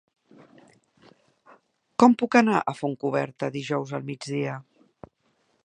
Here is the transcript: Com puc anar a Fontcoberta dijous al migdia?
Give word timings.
Com 2.03 2.17
puc 2.21 2.37
anar 2.41 2.61
a 2.61 2.75
Fontcoberta 2.79 3.51
dijous 3.59 3.93
al 3.99 4.09
migdia? 4.09 4.57